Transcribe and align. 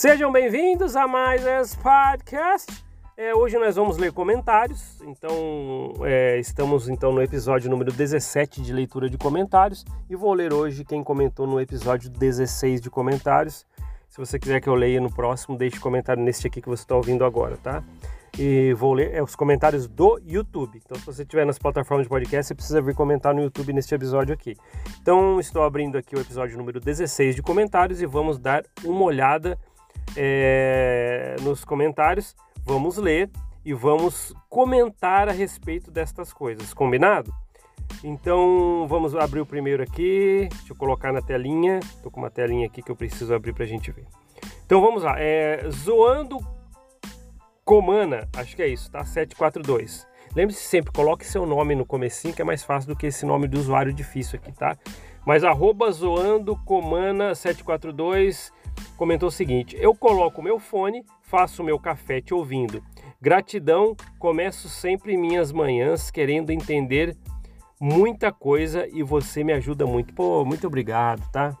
Sejam 0.00 0.32
bem-vindos 0.32 0.96
a 0.96 1.06
mais 1.06 1.44
esse 1.44 1.76
podcast. 1.76 2.72
É, 3.18 3.34
hoje 3.34 3.58
nós 3.58 3.76
vamos 3.76 3.98
ler 3.98 4.10
comentários, 4.10 4.98
então 5.02 5.92
é, 6.06 6.38
estamos 6.38 6.88
então 6.88 7.12
no 7.12 7.22
episódio 7.22 7.68
número 7.68 7.92
17 7.92 8.62
de 8.62 8.72
leitura 8.72 9.10
de 9.10 9.18
comentários 9.18 9.84
e 10.08 10.16
vou 10.16 10.32
ler 10.32 10.54
hoje 10.54 10.86
quem 10.86 11.04
comentou 11.04 11.46
no 11.46 11.60
episódio 11.60 12.08
16 12.08 12.80
de 12.80 12.88
comentários. 12.88 13.66
Se 14.08 14.16
você 14.16 14.38
quiser 14.38 14.62
que 14.62 14.70
eu 14.70 14.74
leia 14.74 15.02
no 15.02 15.12
próximo, 15.12 15.54
deixe 15.54 15.78
comentário 15.78 16.22
neste 16.22 16.46
aqui 16.46 16.62
que 16.62 16.68
você 16.70 16.82
está 16.82 16.96
ouvindo 16.96 17.22
agora, 17.22 17.58
tá? 17.58 17.84
E 18.38 18.72
vou 18.72 18.94
ler 18.94 19.12
é, 19.12 19.22
os 19.22 19.36
comentários 19.36 19.86
do 19.86 20.18
YouTube. 20.24 20.80
Então, 20.82 20.98
se 20.98 21.04
você 21.04 21.22
estiver 21.24 21.44
nas 21.44 21.58
plataformas 21.58 22.06
de 22.06 22.08
podcast, 22.08 22.46
você 22.46 22.54
precisa 22.54 22.80
vir 22.80 22.94
comentar 22.94 23.34
no 23.34 23.42
YouTube 23.42 23.74
neste 23.74 23.94
episódio 23.94 24.32
aqui. 24.32 24.56
Então, 25.02 25.38
estou 25.38 25.62
abrindo 25.62 25.98
aqui 25.98 26.16
o 26.16 26.20
episódio 26.20 26.56
número 26.56 26.80
16 26.80 27.36
de 27.36 27.42
comentários 27.42 28.00
e 28.00 28.06
vamos 28.06 28.38
dar 28.38 28.64
uma 28.82 29.04
olhada 29.04 29.58
é, 30.16 31.36
nos 31.42 31.64
comentários, 31.64 32.34
vamos 32.64 32.96
ler 32.96 33.30
e 33.64 33.74
vamos 33.74 34.34
comentar 34.48 35.28
a 35.28 35.32
respeito 35.32 35.90
destas 35.90 36.32
coisas, 36.32 36.72
combinado? 36.72 37.32
Então 38.02 38.86
vamos 38.88 39.14
abrir 39.14 39.40
o 39.40 39.46
primeiro 39.46 39.82
aqui, 39.82 40.48
deixa 40.50 40.72
eu 40.72 40.76
colocar 40.76 41.12
na 41.12 41.20
telinha, 41.20 41.80
estou 41.80 42.10
com 42.10 42.20
uma 42.20 42.30
telinha 42.30 42.66
aqui 42.66 42.82
que 42.82 42.90
eu 42.90 42.96
preciso 42.96 43.34
abrir 43.34 43.52
para 43.52 43.64
a 43.64 43.68
gente 43.68 43.90
ver. 43.90 44.06
Então 44.64 44.80
vamos 44.80 45.02
lá, 45.02 45.16
é, 45.18 45.68
Zoando 45.70 46.38
Comana, 47.64 48.28
acho 48.36 48.56
que 48.56 48.62
é 48.62 48.68
isso, 48.68 48.90
tá? 48.90 49.04
742. 49.04 50.08
Lembre-se 50.34 50.62
sempre, 50.62 50.92
coloque 50.92 51.26
seu 51.26 51.44
nome 51.44 51.74
no 51.74 51.84
comecinho 51.84 52.32
que 52.32 52.40
é 52.40 52.44
mais 52.44 52.62
fácil 52.62 52.88
do 52.88 52.96
que 52.96 53.06
esse 53.06 53.26
nome 53.26 53.48
do 53.48 53.58
usuário 53.58 53.92
difícil 53.92 54.38
aqui, 54.38 54.52
tá? 54.52 54.76
Mas 55.26 55.44
arroba 55.44 55.90
zoando 55.90 56.56
comana 56.64 57.34
742 57.34 58.52
comentou 58.96 59.28
o 59.28 59.32
seguinte: 59.32 59.76
Eu 59.80 59.94
coloco 59.94 60.42
meu 60.42 60.58
fone, 60.58 61.04
faço 61.22 61.64
meu 61.64 61.78
café 61.78 62.20
te 62.20 62.34
ouvindo. 62.34 62.82
Gratidão, 63.20 63.96
começo 64.18 64.68
sempre 64.68 65.16
minhas 65.16 65.52
manhãs 65.52 66.10
querendo 66.10 66.50
entender 66.50 67.16
muita 67.80 68.30
coisa 68.30 68.86
e 68.92 69.02
você 69.02 69.42
me 69.42 69.52
ajuda 69.52 69.86
muito. 69.86 70.12
Pô, 70.14 70.44
muito 70.44 70.66
obrigado, 70.66 71.22
tá? 71.30 71.56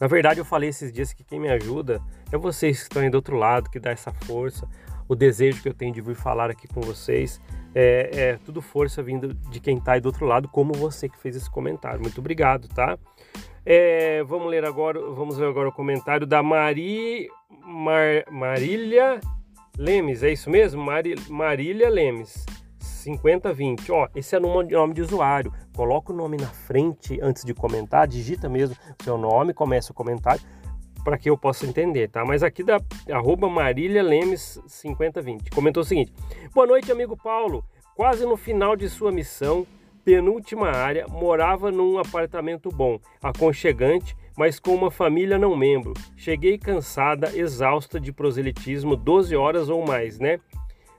Na 0.00 0.06
verdade, 0.06 0.40
eu 0.40 0.44
falei 0.44 0.68
esses 0.68 0.92
dias 0.92 1.12
que 1.12 1.24
quem 1.24 1.40
me 1.40 1.48
ajuda 1.48 2.00
é 2.30 2.36
vocês 2.36 2.78
que 2.78 2.82
estão 2.84 3.02
aí 3.02 3.10
do 3.10 3.16
outro 3.16 3.36
lado, 3.36 3.68
que 3.68 3.80
dá 3.80 3.90
essa 3.90 4.12
força, 4.12 4.68
o 5.08 5.14
desejo 5.16 5.60
que 5.62 5.68
eu 5.68 5.74
tenho 5.74 5.92
de 5.92 6.00
vir 6.00 6.14
falar 6.14 6.50
aqui 6.50 6.68
com 6.68 6.80
vocês. 6.80 7.40
É, 7.74 8.10
é 8.12 8.38
tudo 8.44 8.62
força 8.62 9.02
vindo 9.02 9.34
de 9.34 9.60
quem 9.60 9.76
está 9.76 9.92
aí 9.92 10.00
do 10.00 10.06
outro 10.06 10.26
lado, 10.26 10.48
como 10.48 10.72
você 10.72 11.08
que 11.08 11.18
fez 11.18 11.34
esse 11.34 11.50
comentário. 11.50 12.00
Muito 12.00 12.18
obrigado, 12.18 12.68
tá? 12.68 12.98
É, 13.70 14.24
vamos 14.24 14.48
ler 14.48 14.64
agora, 14.64 14.98
vamos 14.98 15.36
ver 15.36 15.46
agora 15.46 15.68
o 15.68 15.72
comentário 15.72 16.26
da 16.26 16.42
Mari, 16.42 17.28
Mar, 17.66 18.24
Marília 18.30 19.20
Lemes, 19.76 20.22
é 20.22 20.32
isso 20.32 20.48
mesmo? 20.48 20.82
Mari, 20.82 21.14
Marília 21.28 21.90
Lemes, 21.90 22.46
5020. 22.78 23.92
Ó, 23.92 24.08
esse 24.14 24.34
é 24.34 24.38
o 24.38 24.40
nome 24.40 24.94
de 24.94 25.02
usuário. 25.02 25.52
Coloca 25.76 26.14
o 26.14 26.16
nome 26.16 26.38
na 26.38 26.46
frente 26.46 27.20
antes 27.20 27.44
de 27.44 27.52
comentar, 27.52 28.08
digita 28.08 28.48
mesmo 28.48 28.74
seu 29.04 29.18
nome, 29.18 29.52
começa 29.52 29.92
o 29.92 29.94
comentário 29.94 30.40
para 31.04 31.18
que 31.18 31.28
eu 31.28 31.36
possa 31.36 31.66
entender, 31.66 32.08
tá? 32.08 32.24
Mas 32.24 32.42
aqui 32.42 32.62
da 32.62 32.80
arroba 33.10 33.50
Marília 33.50 34.02
Lemes 34.02 34.58
5020 34.66 35.50
comentou 35.50 35.82
o 35.82 35.86
seguinte: 35.86 36.10
Boa 36.54 36.66
noite, 36.66 36.90
amigo 36.90 37.18
Paulo. 37.18 37.62
Quase 37.94 38.24
no 38.24 38.38
final 38.38 38.74
de 38.74 38.88
sua 38.88 39.12
missão, 39.12 39.66
penúltima 40.08 40.70
área, 40.70 41.06
morava 41.06 41.70
num 41.70 41.98
apartamento 41.98 42.70
bom, 42.70 42.98
aconchegante, 43.22 44.16
mas 44.38 44.58
com 44.58 44.74
uma 44.74 44.90
família 44.90 45.36
não 45.36 45.54
membro. 45.54 45.92
Cheguei 46.16 46.56
cansada, 46.56 47.36
exausta 47.36 48.00
de 48.00 48.10
proselitismo, 48.10 48.96
12 48.96 49.36
horas 49.36 49.68
ou 49.68 49.86
mais, 49.86 50.18
né? 50.18 50.40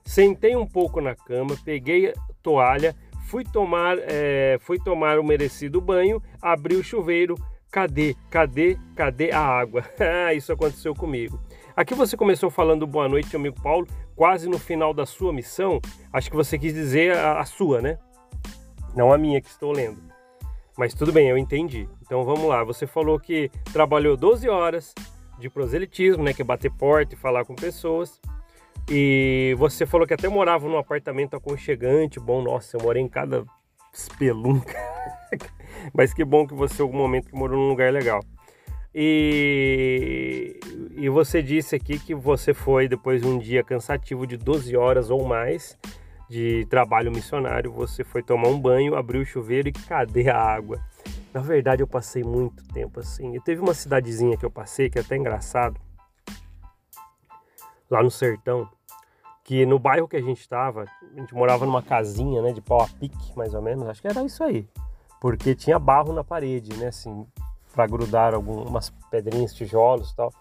Sentei 0.05 0.55
um 0.55 0.67
pouco 0.67 1.01
na 1.01 1.15
cama, 1.15 1.57
peguei 1.65 2.13
toalha, 2.43 2.95
fui 3.25 3.43
tomar, 3.43 3.97
é, 3.99 4.59
fui 4.59 4.77
tomar 4.77 5.17
o 5.17 5.23
merecido 5.23 5.81
banho, 5.81 6.21
abri 6.39 6.75
o 6.75 6.83
chuveiro. 6.83 7.33
Cadê, 7.71 8.15
cadê, 8.29 8.77
cadê 8.95 9.31
a 9.31 9.41
água? 9.41 9.83
Isso 10.35 10.51
aconteceu 10.53 10.93
comigo. 10.93 11.39
Aqui 11.75 11.95
você 11.95 12.15
começou 12.15 12.51
falando 12.51 12.85
boa 12.85 13.07
noite, 13.09 13.35
amigo 13.35 13.59
Paulo, 13.61 13.87
quase 14.15 14.47
no 14.47 14.59
final 14.59 14.93
da 14.93 15.05
sua 15.05 15.33
missão. 15.33 15.79
Acho 16.13 16.29
que 16.29 16.35
você 16.35 16.59
quis 16.59 16.73
dizer 16.73 17.15
a, 17.15 17.39
a 17.39 17.45
sua, 17.45 17.81
né? 17.81 17.97
Não 18.95 19.11
a 19.11 19.17
minha 19.17 19.41
que 19.41 19.49
estou 19.49 19.71
lendo. 19.71 20.01
Mas 20.77 20.93
tudo 20.93 21.11
bem, 21.11 21.27
eu 21.27 21.37
entendi. 21.37 21.89
Então 22.01 22.23
vamos 22.23 22.45
lá. 22.45 22.63
Você 22.63 22.87
falou 22.87 23.19
que 23.19 23.51
trabalhou 23.73 24.15
12 24.15 24.47
horas 24.47 24.93
de 25.37 25.49
proselitismo, 25.49 26.23
né, 26.23 26.33
que 26.33 26.41
é 26.41 26.45
bater 26.45 26.71
porta 26.71 27.15
e 27.15 27.17
falar 27.17 27.45
com 27.45 27.55
pessoas. 27.55 28.19
E 28.89 29.55
você 29.57 29.85
falou 29.85 30.07
que 30.07 30.13
até 30.13 30.27
morava 30.27 30.67
num 30.67 30.77
apartamento 30.77 31.35
aconchegante. 31.35 32.19
Bom, 32.19 32.41
nossa, 32.41 32.77
eu 32.77 32.81
morei 32.81 33.03
em 33.03 33.07
cada 33.07 33.45
espelunca. 33.93 34.75
Mas 35.93 36.13
que 36.13 36.23
bom 36.23 36.47
que 36.47 36.53
você, 36.53 36.81
em 36.81 36.85
algum 36.85 36.97
momento, 36.97 37.35
morou 37.35 37.57
num 37.57 37.69
lugar 37.69 37.91
legal. 37.91 38.21
E, 38.93 40.59
e 40.95 41.09
você 41.09 41.43
disse 41.43 41.75
aqui 41.75 41.99
que 41.99 42.15
você 42.15 42.53
foi, 42.53 42.87
depois 42.87 43.21
de 43.21 43.27
um 43.27 43.37
dia 43.37 43.63
cansativo 43.63 44.25
de 44.25 44.35
12 44.35 44.75
horas 44.75 45.09
ou 45.09 45.23
mais, 45.25 45.77
de 46.29 46.65
trabalho 46.69 47.11
missionário, 47.11 47.71
você 47.71 48.03
foi 48.03 48.21
tomar 48.21 48.49
um 48.49 48.59
banho, 48.59 48.95
abriu 48.95 49.21
o 49.21 49.25
chuveiro 49.25 49.67
e 49.67 49.73
cadê 49.73 50.29
a 50.29 50.37
água? 50.37 50.79
Na 51.33 51.41
verdade, 51.41 51.81
eu 51.81 51.87
passei 51.87 52.23
muito 52.23 52.63
tempo 52.67 52.99
assim. 52.99 53.35
E 53.35 53.41
teve 53.41 53.61
uma 53.61 53.73
cidadezinha 53.73 54.37
que 54.37 54.45
eu 54.45 54.51
passei 54.51 54.89
que 54.89 54.99
é 54.99 55.01
até 55.01 55.17
engraçado, 55.17 55.79
lá 57.89 58.03
no 58.03 58.11
sertão, 58.11 58.69
que 59.43 59.65
no 59.65 59.79
bairro 59.79 60.07
que 60.07 60.15
a 60.15 60.21
gente 60.21 60.39
estava, 60.39 60.85
a 61.01 61.19
gente 61.19 61.33
morava 61.33 61.65
numa 61.65 61.81
casinha, 61.81 62.41
né, 62.43 62.53
de 62.53 62.61
pau 62.61 62.81
a 62.81 62.87
pique, 62.87 63.35
mais 63.35 63.55
ou 63.55 63.61
menos, 63.63 63.87
acho 63.87 63.99
que 63.99 64.07
era 64.07 64.23
isso 64.23 64.43
aí. 64.43 64.67
Porque 65.19 65.55
tinha 65.55 65.79
barro 65.79 66.13
na 66.13 66.23
parede, 66.23 66.77
né, 66.77 66.87
assim, 66.87 67.25
para 67.73 67.87
grudar 67.87 68.35
algumas 68.35 68.91
pedrinhas, 69.09 69.53
tijolos 69.53 70.13
tal, 70.13 70.31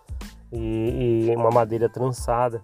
e, 0.52 1.28
e 1.30 1.36
uma 1.36 1.50
madeira 1.50 1.88
trançada. 1.88 2.62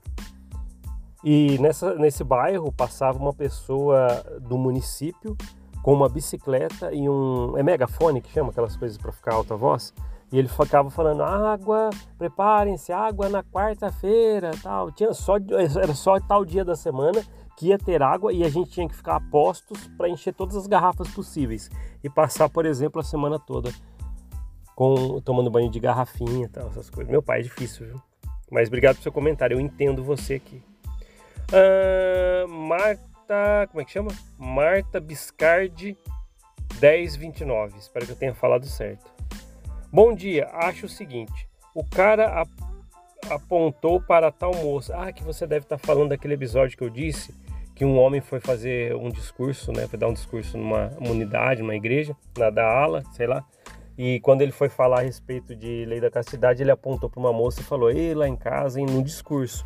E 1.24 1.58
nessa, 1.58 1.94
nesse 1.94 2.22
bairro 2.22 2.70
passava 2.70 3.18
uma 3.18 3.32
pessoa 3.32 4.22
do 4.42 4.58
município 4.58 5.34
com 5.82 5.94
uma 5.94 6.08
bicicleta 6.08 6.92
e 6.92 7.08
um. 7.08 7.56
É 7.56 7.62
megafone 7.62 8.20
que 8.20 8.30
chama 8.30 8.50
aquelas 8.50 8.76
coisas 8.76 8.98
para 8.98 9.10
ficar 9.10 9.34
alta 9.34 9.56
voz? 9.56 9.94
E 10.30 10.38
ele 10.38 10.48
ficava 10.48 10.90
falando: 10.90 11.22
água, 11.22 11.88
preparem-se, 12.18 12.92
água 12.92 13.30
na 13.30 13.42
quarta-feira, 13.42 14.50
tal. 14.62 14.92
Tinha 14.92 15.14
só, 15.14 15.36
era 15.82 15.94
só 15.94 16.20
tal 16.20 16.44
dia 16.44 16.64
da 16.64 16.76
semana 16.76 17.22
que 17.56 17.68
ia 17.68 17.78
ter 17.78 18.02
água 18.02 18.32
e 18.32 18.44
a 18.44 18.48
gente 18.50 18.70
tinha 18.70 18.88
que 18.88 18.96
ficar 18.96 19.16
a 19.16 19.20
postos 19.20 19.86
para 19.96 20.08
encher 20.08 20.34
todas 20.34 20.56
as 20.56 20.66
garrafas 20.66 21.08
possíveis 21.08 21.70
e 22.02 22.10
passar, 22.10 22.48
por 22.50 22.66
exemplo, 22.66 23.00
a 23.00 23.04
semana 23.04 23.38
toda 23.38 23.72
com 24.74 25.20
tomando 25.20 25.50
banho 25.50 25.70
de 25.70 25.78
garrafinha, 25.78 26.48
tal, 26.48 26.68
essas 26.68 26.90
coisas. 26.90 27.10
Meu 27.10 27.22
pai 27.22 27.40
é 27.40 27.42
difícil, 27.42 27.86
viu? 27.86 28.02
Mas 28.50 28.68
obrigado 28.68 28.96
pelo 28.96 29.04
seu 29.04 29.12
comentário, 29.12 29.56
eu 29.56 29.60
entendo 29.60 30.02
você 30.02 30.34
aqui. 30.34 30.62
Uh, 31.52 32.48
Marta, 32.48 33.68
como 33.70 33.80
é 33.80 33.84
que 33.84 33.92
chama? 33.92 34.10
Marta 34.38 35.00
Biscardi 35.00 35.96
1029. 36.80 37.78
Espero 37.78 38.06
que 38.06 38.12
eu 38.12 38.16
tenha 38.16 38.34
falado 38.34 38.66
certo. 38.66 39.04
Bom 39.92 40.14
dia, 40.14 40.48
acho 40.52 40.86
o 40.86 40.88
seguinte: 40.88 41.48
o 41.74 41.84
cara 41.84 42.40
ap 42.40 42.48
apontou 43.30 44.00
para 44.00 44.30
tal 44.30 44.54
moça. 44.54 44.94
Ah, 44.96 45.12
que 45.12 45.22
você 45.22 45.46
deve 45.46 45.64
estar 45.64 45.78
falando 45.78 46.10
daquele 46.10 46.34
episódio 46.34 46.76
que 46.76 46.84
eu 46.84 46.90
disse 46.90 47.34
que 47.74 47.84
um 47.84 47.98
homem 47.98 48.20
foi 48.20 48.38
fazer 48.38 48.94
um 48.94 49.08
discurso, 49.08 49.72
né? 49.72 49.86
Foi 49.88 49.98
dar 49.98 50.08
um 50.08 50.12
discurso 50.12 50.56
numa 50.58 50.90
unidade, 51.00 51.62
numa 51.62 51.74
igreja, 51.74 52.14
na 52.36 52.50
da 52.50 52.66
ala, 52.66 53.02
sei 53.12 53.26
lá. 53.26 53.44
E 53.96 54.20
quando 54.20 54.42
ele 54.42 54.52
foi 54.52 54.68
falar 54.68 55.00
a 55.00 55.02
respeito 55.02 55.54
de 55.56 55.84
lei 55.86 56.00
da 56.00 56.10
castidade, 56.10 56.62
ele 56.62 56.70
apontou 56.70 57.08
para 57.08 57.20
uma 57.20 57.32
moça 57.32 57.60
e 57.60 57.64
falou: 57.64 57.90
"Ei, 57.90 58.14
lá 58.14 58.28
em 58.28 58.36
casa, 58.36 58.80
em 58.80 58.88
um 58.88 59.02
discurso" 59.02 59.64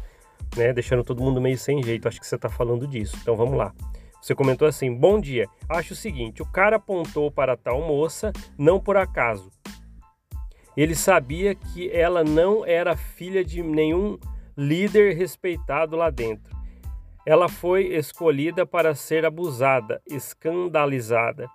né? 0.56 0.72
Deixando 0.72 1.04
todo 1.04 1.22
mundo 1.22 1.40
meio 1.40 1.58
sem 1.58 1.82
jeito. 1.82 2.08
Acho 2.08 2.20
que 2.20 2.26
você 2.26 2.36
está 2.36 2.48
falando 2.48 2.86
disso. 2.86 3.16
Então 3.20 3.36
vamos 3.36 3.56
lá. 3.56 3.72
Você 4.20 4.34
comentou 4.34 4.66
assim: 4.66 4.94
Bom 4.94 5.20
dia. 5.20 5.46
Acho 5.68 5.92
o 5.92 5.96
seguinte: 5.96 6.42
o 6.42 6.46
cara 6.46 6.76
apontou 6.76 7.30
para 7.30 7.56
tal 7.56 7.80
moça 7.80 8.32
não 8.58 8.80
por 8.80 8.96
acaso. 8.96 9.50
Ele 10.76 10.94
sabia 10.94 11.54
que 11.54 11.90
ela 11.90 12.22
não 12.22 12.64
era 12.64 12.96
filha 12.96 13.44
de 13.44 13.62
nenhum 13.62 14.16
líder 14.56 15.16
respeitado 15.16 15.96
lá 15.96 16.08
dentro. 16.08 16.56
Ela 17.26 17.48
foi 17.48 17.94
escolhida 17.94 18.64
para 18.64 18.94
ser 18.94 19.26
abusada, 19.26 20.00
escandalizada. 20.06 21.48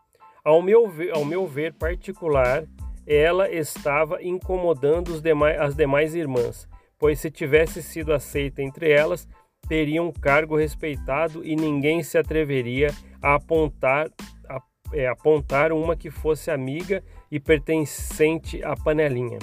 Ao 0.43 0.61
meu 0.61 0.89
ver, 0.89 1.15
ao 1.15 1.23
meu 1.23 1.47
ver 1.47 1.73
particular, 1.73 2.65
ela 3.07 3.49
estava 3.49 4.21
incomodando 4.21 5.19
demais, 5.21 5.59
as 5.59 5.75
demais 5.75 6.13
irmãs 6.13 6.67
pois 7.03 7.19
se 7.19 7.29
tivesse 7.29 7.83
sido 7.83 8.13
aceita 8.13 8.61
entre 8.61 8.89
elas, 8.89 9.27
teria 9.67 10.01
um 10.01 10.09
cargo 10.09 10.55
respeitado 10.55 11.43
e 11.43 11.53
ninguém 11.53 12.01
se 12.01 12.17
atreveria 12.17 12.91
a 13.21 13.35
apontar, 13.35 14.09
a, 14.47 14.61
é, 14.93 15.09
apontar 15.09 15.73
uma 15.73 15.97
que 15.97 16.09
fosse 16.09 16.49
amiga 16.49 17.03
e 17.29 17.41
pertencente 17.41 18.63
à 18.63 18.73
panelinha. 18.73 19.37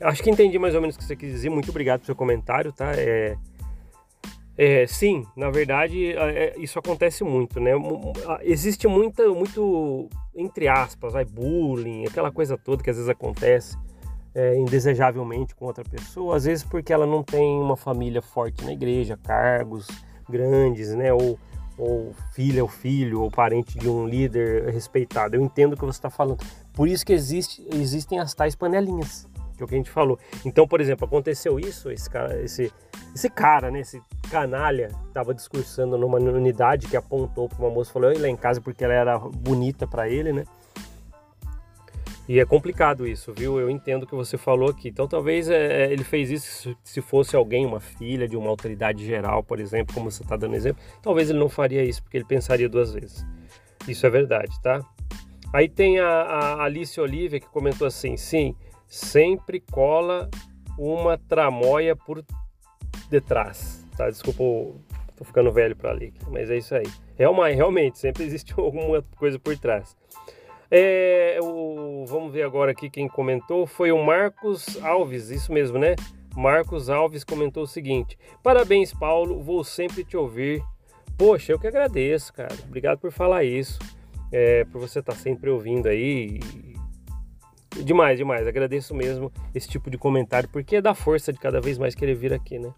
Acho 0.00 0.22
que 0.22 0.30
entendi 0.30 0.58
mais 0.58 0.74
ou 0.74 0.80
menos 0.80 0.96
o 0.96 0.98
que 0.98 1.04
você 1.04 1.14
quis 1.14 1.32
dizer. 1.32 1.50
Muito 1.50 1.68
obrigado 1.68 2.00
pelo 2.00 2.06
seu 2.06 2.16
comentário, 2.16 2.72
tá? 2.72 2.94
É, 2.96 3.36
é, 4.56 4.86
sim, 4.86 5.22
na 5.36 5.50
verdade, 5.50 6.16
é, 6.16 6.44
é 6.44 6.54
isso 6.56 6.78
acontece 6.78 7.22
muito, 7.24 7.60
né? 7.60 7.72
Existe 8.40 8.88
muita, 8.88 9.28
muito, 9.28 10.08
entre 10.34 10.66
aspas, 10.66 11.12
vai, 11.12 11.26
bullying, 11.26 12.06
aquela 12.06 12.32
coisa 12.32 12.56
toda 12.56 12.82
que 12.82 12.88
às 12.88 12.96
vezes 12.96 13.10
acontece 13.10 13.76
é, 14.34 14.56
indesejavelmente 14.56 15.54
com 15.54 15.66
outra 15.66 15.84
pessoa, 15.84 16.36
às 16.36 16.44
vezes 16.44 16.64
porque 16.64 16.92
ela 16.92 17.06
não 17.06 17.22
tem 17.22 17.58
uma 17.60 17.76
família 17.76 18.20
forte 18.20 18.64
na 18.64 18.72
igreja, 18.72 19.16
cargos 19.16 19.86
grandes, 20.28 20.94
né? 20.94 21.12
Ou, 21.12 21.38
ou 21.78 22.14
filha 22.32 22.62
ou 22.62 22.68
filho, 22.68 23.22
ou 23.22 23.30
parente 23.30 23.78
de 23.78 23.88
um 23.88 24.06
líder 24.06 24.70
respeitado. 24.72 25.36
Eu 25.36 25.42
entendo 25.42 25.74
o 25.74 25.76
que 25.76 25.84
você 25.84 25.98
está 25.98 26.10
falando. 26.10 26.44
Por 26.72 26.88
isso 26.88 27.04
que 27.04 27.12
existe, 27.12 27.66
existem 27.72 28.18
as 28.18 28.34
tais 28.34 28.54
panelinhas, 28.54 29.28
que 29.56 29.62
é 29.62 29.64
o 29.64 29.68
que 29.68 29.74
a 29.74 29.78
gente 29.78 29.90
falou. 29.90 30.18
Então, 30.44 30.66
por 30.66 30.80
exemplo, 30.80 31.04
aconteceu 31.04 31.58
isso, 31.60 31.90
esse 31.90 32.10
cara, 32.10 32.40
esse, 32.42 32.72
esse 33.14 33.28
cara, 33.30 33.70
né, 33.70 33.80
esse 33.80 34.00
canalha, 34.30 34.90
estava 35.08 35.32
discursando 35.32 35.96
numa 35.96 36.18
unidade 36.18 36.88
que 36.88 36.96
apontou 36.96 37.48
para 37.48 37.58
uma 37.58 37.70
moça 37.70 37.90
e 37.90 37.92
falou: 37.92 38.10
Eu 38.10 38.16
ir 38.16 38.20
lá 38.20 38.28
em 38.28 38.36
casa 38.36 38.60
porque 38.60 38.84
ela 38.84 38.94
era 38.94 39.18
bonita 39.18 39.86
para 39.86 40.08
ele, 40.08 40.32
né? 40.32 40.44
E 42.26 42.40
é 42.40 42.44
complicado 42.44 43.06
isso, 43.06 43.34
viu? 43.34 43.60
Eu 43.60 43.68
entendo 43.68 44.04
o 44.04 44.06
que 44.06 44.14
você 44.14 44.38
falou 44.38 44.70
aqui. 44.70 44.88
Então, 44.88 45.06
talvez 45.06 45.48
é, 45.50 45.84
é 45.84 45.92
ele 45.92 46.04
fez 46.04 46.30
isso 46.30 46.74
se 46.82 47.00
fosse 47.02 47.36
alguém, 47.36 47.66
uma 47.66 47.80
filha 47.80 48.26
de 48.26 48.36
uma 48.36 48.48
autoridade 48.48 49.04
geral, 49.04 49.42
por 49.42 49.60
exemplo, 49.60 49.94
como 49.94 50.10
você 50.10 50.22
está 50.22 50.36
dando 50.36 50.54
exemplo. 50.54 50.82
Talvez 51.02 51.28
ele 51.28 51.38
não 51.38 51.50
faria 51.50 51.84
isso, 51.84 52.02
porque 52.02 52.16
ele 52.16 52.24
pensaria 52.24 52.68
duas 52.68 52.94
vezes. 52.94 53.26
Isso 53.86 54.06
é 54.06 54.10
verdade, 54.10 54.50
tá? 54.62 54.80
Aí 55.52 55.68
tem 55.68 56.00
a, 56.00 56.08
a 56.08 56.64
Alice 56.64 56.98
Olivia 56.98 57.38
que 57.38 57.46
comentou 57.46 57.86
assim: 57.86 58.16
sim, 58.16 58.56
sempre 58.86 59.60
cola 59.60 60.30
uma 60.78 61.18
tramóia 61.18 61.94
por 61.94 62.24
detrás. 63.10 63.86
Tá? 63.96 64.08
Desculpa, 64.08 64.42
tô 65.14 65.24
ficando 65.24 65.52
velho 65.52 65.76
para 65.76 65.92
ler, 65.92 66.12
mas 66.30 66.50
é 66.50 66.56
isso 66.56 66.74
aí. 66.74 66.86
Realmente, 67.16 67.54
realmente, 67.54 67.98
sempre 67.98 68.24
existe 68.24 68.54
alguma 68.58 69.02
coisa 69.16 69.38
por 69.38 69.56
trás. 69.56 69.96
É, 70.76 71.38
o, 71.40 72.04
vamos 72.04 72.32
ver 72.32 72.42
agora 72.42 72.72
aqui 72.72 72.90
quem 72.90 73.06
comentou. 73.06 73.64
Foi 73.64 73.92
o 73.92 74.04
Marcos 74.04 74.76
Alves, 74.82 75.30
isso 75.30 75.52
mesmo, 75.52 75.78
né? 75.78 75.94
Marcos 76.34 76.90
Alves 76.90 77.22
comentou 77.22 77.62
o 77.62 77.66
seguinte: 77.66 78.18
Parabéns, 78.42 78.92
Paulo, 78.92 79.40
vou 79.40 79.62
sempre 79.62 80.02
te 80.02 80.16
ouvir. 80.16 80.60
Poxa, 81.16 81.52
eu 81.52 81.60
que 81.60 81.68
agradeço, 81.68 82.32
cara. 82.32 82.52
Obrigado 82.66 82.98
por 82.98 83.12
falar 83.12 83.44
isso. 83.44 83.78
É, 84.32 84.64
por 84.64 84.80
você 84.80 84.98
estar 84.98 85.12
tá 85.12 85.18
sempre 85.18 85.48
ouvindo 85.48 85.86
aí. 85.86 86.40
Demais, 87.84 88.18
demais. 88.18 88.44
Agradeço 88.44 88.96
mesmo 88.96 89.30
esse 89.54 89.68
tipo 89.68 89.88
de 89.88 89.96
comentário, 89.96 90.48
porque 90.48 90.80
dá 90.80 90.92
força 90.92 91.32
de 91.32 91.38
cada 91.38 91.60
vez 91.60 91.78
mais 91.78 91.94
querer 91.94 92.16
vir 92.16 92.32
aqui, 92.32 92.58
né? 92.58 92.74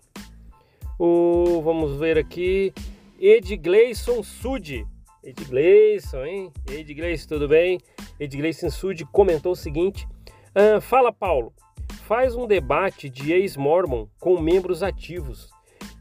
O, 0.98 1.62
vamos 1.64 1.98
ver 1.98 2.18
aqui. 2.18 2.74
Ed 3.18 3.56
Gleison 3.56 4.22
Sud 4.22 4.86
Ed 5.26 5.44
Gleison, 5.44 6.24
hein? 6.24 6.52
Ed 6.70 6.94
Gleison, 6.94 7.26
tudo 7.26 7.48
bem? 7.48 7.80
Ed 8.20 8.36
Gleison 8.36 8.70
Sud 8.70 9.04
comentou 9.06 9.52
o 9.52 9.56
seguinte: 9.56 10.06
ah, 10.54 10.80
Fala, 10.80 11.12
Paulo, 11.12 11.52
faz 12.04 12.36
um 12.36 12.46
debate 12.46 13.10
de 13.10 13.32
ex-mormon 13.32 14.06
com 14.20 14.40
membros 14.40 14.84
ativos, 14.84 15.50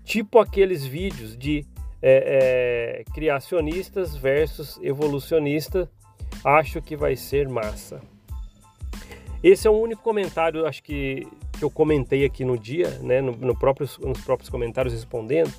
tipo 0.03 0.37
aqueles 0.37 0.85
vídeos 0.85 1.35
de 1.35 1.65
é, 2.03 3.01
é, 3.01 3.13
criacionistas 3.15 4.15
versus 4.15 4.79
evolucionistas. 4.83 5.87
Acho 6.43 6.79
que 6.79 6.95
vai 6.95 7.15
ser 7.15 7.49
massa. 7.49 7.99
Esse 9.41 9.67
é 9.67 9.71
o 9.71 9.73
único 9.73 10.03
comentário, 10.03 10.67
acho 10.67 10.83
que, 10.83 11.27
que 11.57 11.63
eu 11.63 11.71
comentei 11.71 12.25
aqui 12.25 12.45
no 12.45 12.59
dia, 12.59 12.89
né, 12.99 13.21
no, 13.21 13.31
no 13.31 13.57
próprios, 13.57 13.97
nos 13.97 14.21
próprios 14.21 14.49
comentários 14.49 14.93
respondendo 14.93 15.51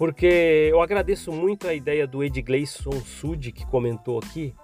porque 0.00 0.70
eu 0.70 0.80
agradeço 0.80 1.30
muito 1.30 1.68
a 1.68 1.74
ideia 1.74 2.06
do 2.06 2.24
Ed 2.24 2.40
Gleison 2.40 2.90
Sud, 3.04 3.52
que 3.52 3.66
comentou 3.66 4.18
aqui, 4.18 4.54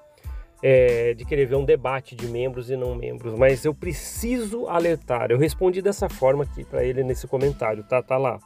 é, 0.62 1.12
de 1.12 1.27
querer 1.27 1.44
ver 1.44 1.56
um 1.56 1.65
debate 1.67 2.17
de 2.17 2.27
membros 2.27 2.71
e 2.71 2.77
não 2.77 2.94
membros, 2.94 3.38
mas 3.38 3.62
eu 3.62 3.75
preciso 3.75 4.67
alertar. 4.67 5.31
Eu 5.31 5.37
respondi 5.37 5.83
dessa 5.83 6.09
forma 6.09 6.44
aqui 6.44 6.65
para 6.65 6.83
ele 6.83 7.05
nesse 7.05 7.27
comentário, 7.27 7.85
tá? 7.85 8.03
Tá 8.03 8.17
lá. 8.17 8.38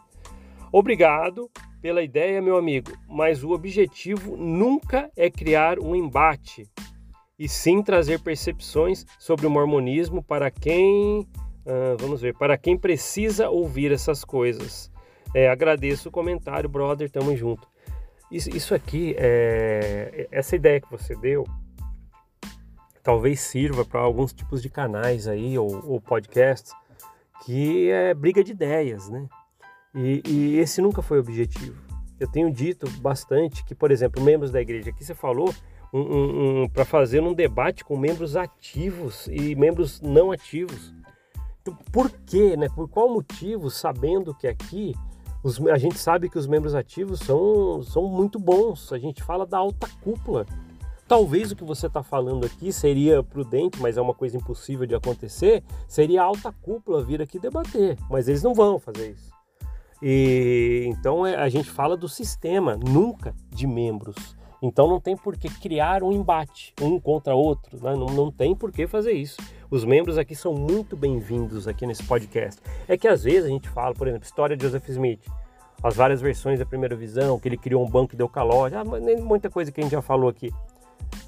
Obrigado 0.72 1.48
pela 1.80 2.02
ideia, 2.02 2.42
meu 2.42 2.56
amigo, 2.56 2.90
mas 3.08 3.44
o 3.44 3.50
objetivo 3.50 4.36
nunca 4.36 5.12
é 5.16 5.30
criar 5.30 5.78
um 5.78 5.94
embate, 5.94 6.68
e 7.38 7.48
sim 7.48 7.84
trazer 7.84 8.18
percepções 8.18 9.06
sobre 9.16 9.46
o 9.46 9.50
mormonismo 9.50 10.24
para 10.24 10.50
quem, 10.50 11.24
ah, 11.64 11.94
vamos 12.00 12.20
ver, 12.20 12.36
para 12.36 12.58
quem 12.58 12.76
precisa 12.76 13.48
ouvir 13.48 13.92
essas 13.92 14.24
coisas. 14.24 14.89
É, 15.34 15.48
agradeço 15.48 16.08
o 16.08 16.12
comentário, 16.12 16.68
brother, 16.68 17.10
tamo 17.10 17.36
junto. 17.36 17.68
Isso, 18.30 18.50
isso 18.50 18.74
aqui, 18.74 19.14
é, 19.18 20.28
essa 20.30 20.54
ideia 20.54 20.80
que 20.80 20.90
você 20.90 21.14
deu, 21.16 21.44
talvez 23.02 23.40
sirva 23.40 23.84
para 23.84 24.00
alguns 24.00 24.32
tipos 24.32 24.62
de 24.62 24.68
canais 24.68 25.26
aí, 25.26 25.58
ou, 25.58 25.84
ou 25.88 26.00
podcasts, 26.00 26.72
que 27.44 27.90
é 27.90 28.14
briga 28.14 28.44
de 28.44 28.52
ideias, 28.52 29.08
né? 29.08 29.26
E, 29.94 30.22
e, 30.26 30.58
esse 30.58 30.80
nunca 30.80 31.02
foi 31.02 31.18
o 31.18 31.20
objetivo. 31.20 31.82
Eu 32.18 32.30
tenho 32.30 32.52
dito 32.52 32.88
bastante 33.00 33.64
que, 33.64 33.74
por 33.74 33.90
exemplo, 33.90 34.22
membros 34.22 34.50
da 34.50 34.60
igreja, 34.60 34.90
aqui 34.90 35.04
você 35.04 35.14
falou 35.14 35.52
um, 35.92 36.00
um, 36.00 36.62
um, 36.62 36.68
para 36.68 36.84
fazer 36.84 37.20
um 37.20 37.32
debate 37.32 37.84
com 37.84 37.96
membros 37.96 38.36
ativos 38.36 39.26
e 39.28 39.54
membros 39.56 40.00
não 40.00 40.30
ativos. 40.30 40.94
Então, 41.62 41.74
por 41.90 42.10
quê, 42.26 42.56
né? 42.56 42.68
Por 42.68 42.88
qual 42.88 43.08
motivo, 43.08 43.70
sabendo 43.70 44.34
que 44.34 44.46
aqui 44.46 44.94
os, 45.42 45.60
a 45.66 45.78
gente 45.78 45.98
sabe 45.98 46.28
que 46.28 46.38
os 46.38 46.46
membros 46.46 46.74
ativos 46.74 47.20
são, 47.20 47.82
são 47.82 48.06
muito 48.08 48.38
bons. 48.38 48.92
A 48.92 48.98
gente 48.98 49.22
fala 49.22 49.46
da 49.46 49.58
alta 49.58 49.88
cúpula. 50.02 50.46
Talvez 51.08 51.50
o 51.50 51.56
que 51.56 51.64
você 51.64 51.86
está 51.88 52.02
falando 52.02 52.46
aqui 52.46 52.72
seria 52.72 53.22
prudente, 53.22 53.80
mas 53.80 53.96
é 53.96 54.00
uma 54.00 54.14
coisa 54.14 54.36
impossível 54.36 54.86
de 54.86 54.94
acontecer. 54.94 55.64
Seria 55.88 56.22
a 56.22 56.24
alta 56.24 56.52
cúpula 56.52 57.02
vir 57.02 57.20
aqui 57.20 57.38
debater, 57.38 57.98
mas 58.08 58.28
eles 58.28 58.42
não 58.42 58.54
vão 58.54 58.78
fazer 58.78 59.10
isso. 59.10 59.30
E 60.02 60.84
então 60.86 61.26
é, 61.26 61.34
a 61.34 61.48
gente 61.48 61.68
fala 61.68 61.96
do 61.96 62.08
sistema, 62.08 62.76
nunca 62.76 63.34
de 63.48 63.66
membros. 63.66 64.36
Então 64.62 64.86
não 64.86 65.00
tem 65.00 65.16
por 65.16 65.36
que 65.36 65.48
criar 65.48 66.02
um 66.02 66.12
embate 66.12 66.74
um 66.80 67.00
contra 67.00 67.34
outro, 67.34 67.82
né? 67.82 67.96
não, 67.96 68.06
não 68.06 68.30
tem 68.30 68.54
por 68.54 68.70
que 68.70 68.86
fazer 68.86 69.12
isso. 69.12 69.36
Os 69.70 69.84
membros 69.84 70.18
aqui 70.18 70.34
são 70.34 70.52
muito 70.52 70.96
bem-vindos 70.96 71.68
aqui 71.68 71.86
nesse 71.86 72.02
podcast. 72.02 72.60
É 72.88 72.98
que 72.98 73.06
às 73.06 73.22
vezes 73.22 73.44
a 73.44 73.48
gente 73.48 73.68
fala, 73.68 73.94
por 73.94 74.08
exemplo, 74.08 74.26
história 74.26 74.56
de 74.56 74.64
Joseph 74.64 74.88
Smith, 74.88 75.20
as 75.80 75.94
várias 75.94 76.20
versões 76.20 76.58
da 76.58 76.66
primeira 76.66 76.96
visão, 76.96 77.38
que 77.38 77.48
ele 77.48 77.56
criou 77.56 77.84
um 77.86 77.88
banco 77.88 78.12
e 78.12 78.16
deu 78.16 78.28
calote, 78.28 78.74
ah, 78.74 78.82
muita 78.84 79.48
coisa 79.48 79.70
que 79.70 79.80
a 79.80 79.84
gente 79.84 79.92
já 79.92 80.02
falou 80.02 80.28
aqui. 80.28 80.52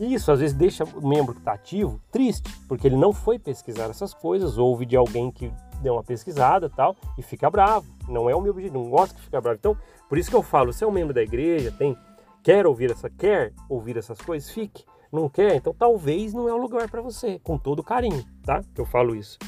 Isso 0.00 0.32
às 0.32 0.40
vezes 0.40 0.56
deixa 0.56 0.82
o 0.82 1.06
membro 1.06 1.34
que 1.34 1.40
está 1.40 1.52
ativo 1.52 2.00
triste, 2.10 2.52
porque 2.66 2.88
ele 2.88 2.96
não 2.96 3.12
foi 3.12 3.38
pesquisar 3.38 3.84
essas 3.84 4.12
coisas, 4.12 4.58
ouve 4.58 4.86
de 4.86 4.96
alguém 4.96 5.30
que 5.30 5.52
deu 5.80 5.94
uma 5.94 6.02
pesquisada 6.02 6.68
tal, 6.68 6.96
e 7.16 7.22
fica 7.22 7.48
bravo. 7.48 7.86
Não 8.08 8.28
é 8.28 8.34
o 8.34 8.40
meu 8.40 8.50
objetivo, 8.50 8.82
não 8.82 8.90
gosto 8.90 9.14
que 9.14 9.22
fica 9.22 9.40
bravo. 9.40 9.58
Então, 9.60 9.76
por 10.08 10.18
isso 10.18 10.28
que 10.28 10.34
eu 10.34 10.42
falo, 10.42 10.72
você 10.72 10.82
é 10.82 10.86
um 10.86 10.92
membro 10.92 11.14
da 11.14 11.22
igreja, 11.22 11.70
tem 11.70 11.96
Quer 12.42 12.66
ouvir 12.66 12.90
essa, 12.90 13.08
quer 13.08 13.52
ouvir 13.68 13.96
essas 13.96 14.20
coisas? 14.20 14.50
Fique. 14.50 14.84
Não 15.12 15.28
quer? 15.28 15.54
Então 15.54 15.74
talvez 15.74 16.32
não 16.32 16.48
é 16.48 16.54
o 16.54 16.56
lugar 16.56 16.88
para 16.90 17.02
você, 17.02 17.38
com 17.42 17.58
todo 17.58 17.82
carinho, 17.82 18.24
tá? 18.42 18.62
Que 18.74 18.80
eu 18.80 18.86
falo 18.86 19.14
isso. 19.14 19.38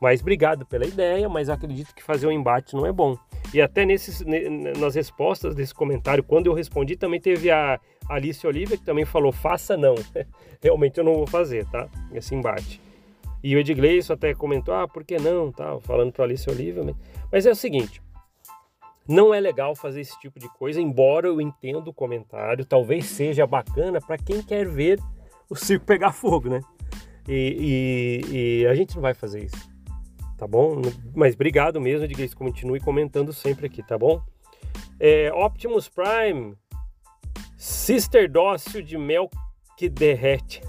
Mas 0.00 0.20
obrigado 0.20 0.66
pela 0.66 0.84
ideia, 0.84 1.28
mas 1.30 1.48
acredito 1.48 1.94
que 1.94 2.02
fazer 2.02 2.26
um 2.26 2.30
embate 2.30 2.74
não 2.74 2.84
é 2.84 2.92
bom. 2.92 3.16
E 3.54 3.62
até 3.62 3.86
nesses, 3.86 4.22
nas 4.78 4.94
respostas 4.94 5.54
desse 5.54 5.72
comentário, 5.72 6.22
quando 6.22 6.46
eu 6.46 6.52
respondi, 6.52 6.94
também 6.94 7.20
teve 7.20 7.50
a 7.50 7.80
Alice 8.08 8.46
Olivia 8.46 8.76
que 8.76 8.84
também 8.84 9.06
falou: 9.06 9.32
faça 9.32 9.76
não. 9.76 9.94
Realmente 10.60 10.98
eu 10.98 11.04
não 11.04 11.14
vou 11.14 11.26
fazer, 11.26 11.64
tá? 11.70 11.88
Esse 12.12 12.34
embate. 12.34 12.80
E 13.42 13.56
o 13.56 13.58
Edgleison 13.58 14.12
até 14.12 14.34
comentou: 14.34 14.74
ah, 14.74 14.86
por 14.86 15.04
que 15.04 15.16
não? 15.16 15.50
Tá, 15.50 15.78
falando 15.80 16.12
para 16.12 16.24
Alice 16.24 16.48
Olivia. 16.50 16.84
Mas 17.32 17.46
é 17.46 17.50
o 17.50 17.54
seguinte: 17.54 18.02
não 19.08 19.32
é 19.32 19.40
legal 19.40 19.74
fazer 19.76 20.00
esse 20.00 20.18
tipo 20.18 20.38
de 20.38 20.48
coisa, 20.48 20.80
embora 20.80 21.28
eu 21.28 21.40
entenda 21.40 21.88
o 21.88 21.94
comentário, 21.94 22.64
talvez 22.64 23.04
seja 23.06 23.46
bacana 23.46 24.00
para 24.00 24.18
quem 24.18 24.42
quer 24.42 24.66
ver 24.66 24.98
o 25.48 25.56
circo 25.56 25.84
pegar 25.84 26.12
fogo, 26.12 26.48
né? 26.48 26.60
E, 27.28 28.20
e, 28.30 28.62
e, 28.62 28.66
a 28.66 28.74
gente 28.74 28.94
não 28.94 29.02
vai 29.02 29.14
fazer 29.14 29.44
isso, 29.44 29.70
tá 30.36 30.46
bom? 30.46 30.82
Mas 31.14 31.34
obrigado 31.34 31.80
mesmo, 31.80 32.06
diga 32.06 32.22
isso, 32.22 32.36
continue 32.36 32.80
comentando 32.80 33.32
sempre 33.32 33.66
aqui, 33.66 33.82
tá 33.82 33.96
bom? 33.96 34.22
É, 35.00 35.32
Optimus 35.32 35.88
Prime, 35.88 36.54
Sister 37.56 38.30
Dócil 38.30 38.82
de 38.82 38.98
Mel 38.98 39.30
que 39.76 39.88
derrete. 39.88 40.60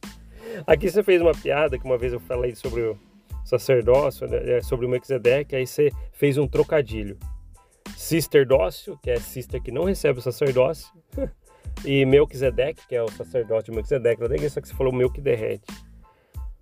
aqui 0.66 0.90
você 0.90 1.02
fez 1.02 1.20
uma 1.20 1.32
piada 1.32 1.78
que 1.78 1.84
uma 1.84 1.98
vez 1.98 2.12
eu 2.12 2.20
falei 2.20 2.54
sobre 2.54 2.80
o 2.80 2.98
sacerdócio, 3.44 4.26
né, 4.26 4.58
é, 4.58 4.62
sobre 4.62 4.86
o 4.86 4.88
Melquisedeque, 4.88 5.54
aí 5.54 5.66
você 5.66 5.90
fez 6.12 6.38
um 6.38 6.48
trocadilho. 6.48 7.18
Sister 7.96 8.46
Dócio, 8.46 8.98
que 9.02 9.10
é 9.10 9.16
sister 9.16 9.62
que 9.62 9.70
não 9.70 9.84
recebe 9.84 10.18
o 10.18 10.22
sacerdócio, 10.22 10.90
e 11.84 12.04
Melquisedeque, 12.04 12.86
que 12.86 12.94
é 12.94 13.02
o 13.02 13.10
sacerdote 13.10 13.70
de 13.70 13.76
Melquisedeque, 13.76 14.48
só 14.48 14.60
que 14.60 14.68
você 14.68 14.74
falou 14.74 14.92
Melquiderrete. 14.92 15.64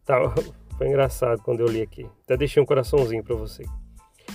Tá, 0.04 0.18
foi 0.76 0.88
engraçado 0.88 1.42
quando 1.42 1.60
eu 1.60 1.66
li 1.66 1.82
aqui. 1.82 2.06
Até 2.24 2.36
deixei 2.36 2.62
um 2.62 2.66
coraçãozinho 2.66 3.22
para 3.22 3.34
você. 3.34 3.64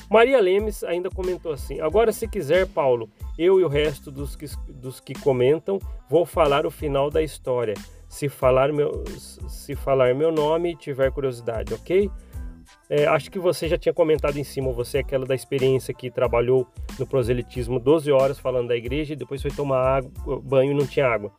Maria 0.09 0.39
Lemes 0.39 0.83
ainda 0.83 1.09
comentou 1.09 1.51
assim: 1.51 1.79
Agora, 1.79 2.11
se 2.11 2.27
quiser, 2.27 2.67
Paulo, 2.67 3.09
eu 3.37 3.59
e 3.59 3.63
o 3.63 3.67
resto 3.67 4.11
dos 4.11 4.35
que, 4.35 4.45
dos 4.69 4.99
que 4.99 5.13
comentam, 5.13 5.79
vou 6.09 6.25
falar 6.25 6.65
o 6.65 6.71
final 6.71 7.09
da 7.09 7.21
história. 7.21 7.75
Se 8.07 8.29
falar 8.29 8.71
meu, 8.71 9.03
se 9.49 9.75
falar 9.75 10.13
meu 10.13 10.31
nome 10.31 10.71
e 10.71 10.75
tiver 10.75 11.11
curiosidade, 11.11 11.73
ok? 11.73 12.11
É, 12.95 13.07
acho 13.07 13.31
que 13.31 13.39
você 13.39 13.67
já 13.67 13.75
tinha 13.75 13.91
comentado 13.91 14.37
em 14.37 14.43
cima, 14.43 14.71
você 14.71 14.99
é 14.99 15.01
aquela 15.01 15.25
da 15.25 15.33
experiência 15.33 15.91
que 15.95 16.11
trabalhou 16.11 16.67
no 16.99 17.07
proselitismo 17.07 17.79
12 17.79 18.11
horas 18.11 18.37
falando 18.37 18.67
da 18.67 18.75
igreja 18.75 19.13
e 19.13 19.15
depois 19.15 19.41
foi 19.41 19.49
tomar 19.49 19.79
água, 19.79 20.39
banho 20.39 20.73
e 20.73 20.75
não 20.75 20.85
tinha 20.85 21.07
água. 21.07 21.31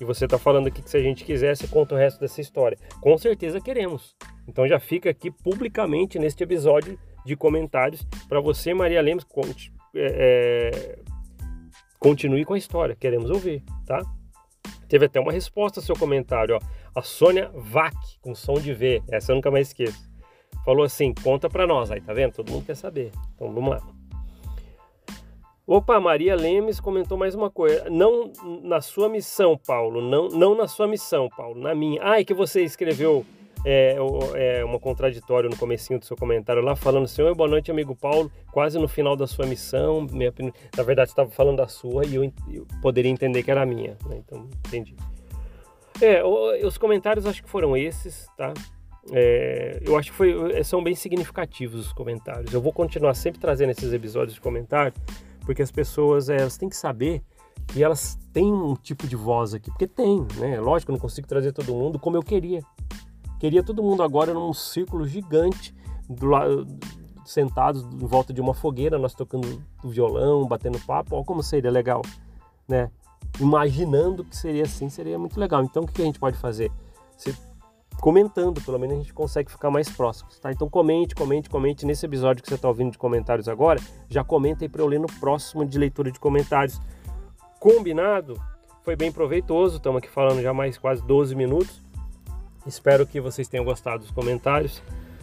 E 0.00 0.06
você 0.06 0.24
está 0.24 0.38
falando 0.38 0.68
aqui 0.68 0.80
que 0.80 0.88
se 0.88 0.96
a 0.96 1.02
gente 1.02 1.22
quisesse, 1.22 1.68
conta 1.68 1.94
o 1.94 1.98
resto 1.98 2.18
dessa 2.18 2.40
história. 2.40 2.78
Com 3.02 3.18
certeza 3.18 3.60
queremos. 3.60 4.16
Então 4.48 4.66
já 4.66 4.80
fica 4.80 5.10
aqui 5.10 5.30
publicamente 5.30 6.18
neste 6.18 6.42
episódio 6.44 6.98
de 7.26 7.36
comentários 7.36 8.02
para 8.26 8.40
você, 8.40 8.72
Maria 8.72 9.02
Lemos, 9.02 9.24
conte, 9.24 9.70
é, 9.94 10.70
é, 10.72 10.98
continue 11.98 12.46
com 12.46 12.54
a 12.54 12.58
história. 12.58 12.96
Queremos 12.96 13.28
ouvir, 13.28 13.62
tá? 13.84 14.00
Teve 14.88 15.04
até 15.04 15.20
uma 15.20 15.30
resposta 15.30 15.78
ao 15.78 15.84
seu 15.84 15.94
comentário, 15.94 16.56
ó. 16.56 16.60
A 16.98 17.02
Sônia 17.02 17.50
Vac, 17.54 17.94
com 18.22 18.34
som 18.34 18.54
de 18.54 18.72
V, 18.72 19.02
essa 19.10 19.32
eu 19.32 19.36
nunca 19.36 19.50
mais 19.50 19.68
esqueço. 19.68 20.11
Falou 20.64 20.84
assim: 20.84 21.12
conta 21.22 21.48
para 21.48 21.66
nós, 21.66 21.90
aí 21.90 22.00
tá 22.00 22.12
vendo? 22.12 22.32
Todo 22.32 22.50
mundo 22.50 22.64
quer 22.64 22.76
saber. 22.76 23.10
Então 23.34 23.52
vamos 23.52 23.70
lá. 23.70 23.82
Opa, 25.66 26.00
Maria 26.00 26.34
Lemes 26.34 26.80
comentou 26.80 27.16
mais 27.16 27.34
uma 27.34 27.50
coisa. 27.50 27.88
Não 27.88 28.32
na 28.62 28.80
sua 28.80 29.08
missão, 29.08 29.56
Paulo. 29.56 30.00
Não, 30.00 30.28
não 30.28 30.54
na 30.54 30.66
sua 30.66 30.86
missão, 30.86 31.28
Paulo. 31.28 31.60
Na 31.60 31.74
minha. 31.74 32.00
Ah, 32.02 32.20
é 32.20 32.24
que 32.24 32.34
você 32.34 32.62
escreveu 32.62 33.24
é, 33.64 33.96
é 34.34 34.64
uma 34.64 34.78
contraditório 34.78 35.48
no 35.48 35.56
comecinho 35.56 35.98
do 35.98 36.04
seu 36.04 36.16
comentário 36.16 36.62
lá, 36.62 36.74
falando 36.74 37.04
assim, 37.04 37.22
Oi, 37.22 37.34
boa 37.34 37.48
noite, 37.48 37.70
amigo 37.70 37.94
Paulo, 37.94 38.30
quase 38.50 38.78
no 38.78 38.88
final 38.88 39.16
da 39.16 39.26
sua 39.26 39.46
missão, 39.46 40.06
minha, 40.10 40.32
na 40.76 40.82
verdade 40.82 41.10
estava 41.10 41.30
falando 41.30 41.58
da 41.58 41.68
sua 41.68 42.04
e 42.04 42.16
eu, 42.16 42.32
eu, 42.50 42.66
poderia 42.80 43.10
entender 43.10 43.42
que 43.42 43.50
era 43.50 43.62
a 43.62 43.66
minha, 43.66 43.96
né? 44.06 44.16
então 44.18 44.48
entendi. 44.66 44.96
É, 46.00 46.24
os 46.24 46.76
comentários 46.76 47.26
acho 47.26 47.42
que 47.42 47.48
foram 47.48 47.76
esses, 47.76 48.26
tá? 48.36 48.52
É, 49.10 49.80
eu 49.82 49.96
acho 49.98 50.10
que 50.10 50.16
foi, 50.16 50.62
são 50.62 50.82
bem 50.82 50.94
significativos 50.94 51.86
os 51.86 51.92
comentários. 51.92 52.52
Eu 52.52 52.60
vou 52.60 52.72
continuar 52.72 53.14
sempre 53.14 53.40
trazendo 53.40 53.70
esses 53.70 53.92
episódios 53.92 54.34
de 54.34 54.40
comentário, 54.40 54.92
porque 55.40 55.62
as 55.62 55.70
pessoas 55.70 56.28
elas 56.28 56.56
têm 56.56 56.68
que 56.68 56.76
saber 56.76 57.22
que 57.66 57.82
elas 57.82 58.18
têm 58.32 58.52
um 58.52 58.74
tipo 58.74 59.06
de 59.06 59.16
voz 59.16 59.54
aqui, 59.54 59.70
porque 59.70 59.86
tem, 59.86 60.26
né? 60.36 60.60
Lógico, 60.60 60.90
eu 60.90 60.94
não 60.94 61.00
consigo 61.00 61.26
trazer 61.26 61.52
todo 61.52 61.72
mundo 61.72 61.98
como 61.98 62.16
eu 62.16 62.22
queria, 62.22 62.60
Queria 63.42 63.60
todo 63.60 63.82
mundo 63.82 64.04
agora 64.04 64.32
num 64.32 64.54
círculo 64.54 65.04
gigante, 65.04 65.74
do 66.08 66.26
lado, 66.26 66.64
sentados 67.24 67.82
em 67.82 68.06
volta 68.06 68.32
de 68.32 68.40
uma 68.40 68.54
fogueira, 68.54 68.96
nós 68.96 69.14
tocando 69.14 69.60
violão, 69.82 70.46
batendo 70.46 70.78
papo. 70.78 71.16
Olha 71.16 71.24
como 71.24 71.42
seria 71.42 71.68
legal, 71.68 72.02
né? 72.68 72.88
Imaginando 73.40 74.24
que 74.24 74.36
seria 74.36 74.62
assim, 74.62 74.88
seria 74.88 75.18
muito 75.18 75.40
legal. 75.40 75.64
Então, 75.64 75.82
o 75.82 75.88
que 75.88 76.00
a 76.00 76.04
gente 76.04 76.20
pode 76.20 76.38
fazer? 76.38 76.70
Comentando, 78.02 78.60
pelo 78.60 78.80
menos 78.80 78.96
a 78.96 78.98
gente 78.98 79.14
consegue 79.14 79.48
ficar 79.48 79.70
mais 79.70 79.88
próximos, 79.88 80.36
tá? 80.40 80.50
Então, 80.50 80.68
comente, 80.68 81.14
comente, 81.14 81.48
comente. 81.48 81.86
Nesse 81.86 82.04
episódio 82.04 82.42
que 82.42 82.48
você 82.48 82.56
está 82.56 82.66
ouvindo 82.66 82.90
de 82.90 82.98
comentários 82.98 83.48
agora, 83.48 83.78
já 84.08 84.24
comenta 84.24 84.64
aí 84.64 84.68
para 84.68 84.82
eu 84.82 84.88
ler 84.88 84.98
no 84.98 85.06
próximo 85.06 85.64
de 85.64 85.78
leitura 85.78 86.10
de 86.10 86.18
comentários. 86.18 86.80
Combinado? 87.60 88.42
Foi 88.82 88.96
bem 88.96 89.12
proveitoso, 89.12 89.76
estamos 89.76 89.98
aqui 89.98 90.10
falando 90.10 90.42
já 90.42 90.52
mais 90.52 90.76
quase 90.76 91.00
12 91.06 91.36
minutos. 91.36 91.80
Espero 92.66 93.06
que 93.06 93.20
vocês 93.20 93.46
tenham 93.46 93.64
gostado 93.64 94.00
dos 94.00 94.10
comentários 94.10 94.82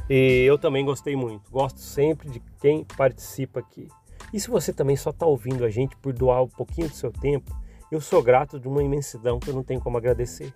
e 0.10 0.46
eu 0.46 0.58
também 0.58 0.86
gostei 0.86 1.18
muito. 1.18 1.52
Gosto 1.52 1.82
sempre 1.82 2.30
de 2.30 2.42
quem 2.62 2.86
participa 2.96 3.60
aqui. 3.60 3.90
E 4.32 4.40
se 4.40 4.50
você 4.50 4.72
também 4.72 4.96
só 4.96 5.10
está 5.10 5.26
ouvindo 5.26 5.66
a 5.66 5.70
gente 5.70 5.98
por 5.98 6.14
doar 6.14 6.44
um 6.44 6.48
pouquinho 6.48 6.88
do 6.88 6.96
seu 6.96 7.12
tempo, 7.12 7.54
eu 7.92 8.00
sou 8.00 8.24
grato 8.24 8.58
de 8.58 8.70
uma 8.70 8.82
imensidão 8.82 9.38
que 9.38 9.50
eu 9.50 9.54
não 9.54 9.64
tenho 9.64 9.82
como 9.82 9.98
agradecer. 9.98 10.54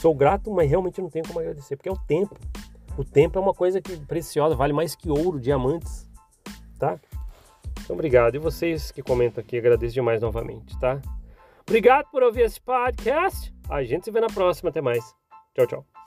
Sou 0.00 0.14
grato, 0.14 0.50
mas 0.50 0.68
realmente 0.70 1.00
não 1.00 1.10
tenho 1.10 1.26
como 1.26 1.40
agradecer, 1.40 1.76
porque 1.76 1.88
é 1.88 1.92
o 1.92 1.96
tempo. 1.96 2.34
O 2.96 3.04
tempo 3.04 3.38
é 3.38 3.42
uma 3.42 3.52
coisa 3.54 3.80
que 3.80 3.96
preciosa, 3.98 4.54
vale 4.54 4.72
mais 4.72 4.94
que 4.94 5.10
ouro, 5.10 5.38
diamantes, 5.38 6.08
tá? 6.78 6.98
Então, 7.82 7.94
obrigado. 7.94 8.34
E 8.34 8.38
vocês 8.38 8.90
que 8.90 9.02
comentam 9.02 9.42
aqui, 9.42 9.58
agradeço 9.58 9.94
demais 9.94 10.20
novamente, 10.20 10.78
tá? 10.78 11.00
Obrigado 11.68 12.10
por 12.10 12.22
ouvir 12.22 12.42
esse 12.42 12.60
podcast. 12.60 13.54
A 13.68 13.84
gente 13.84 14.04
se 14.04 14.10
vê 14.10 14.20
na 14.20 14.28
próxima. 14.28 14.70
Até 14.70 14.80
mais. 14.80 15.04
Tchau, 15.54 15.66
tchau. 15.66 15.99